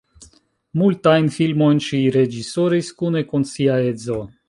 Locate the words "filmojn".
1.35-1.83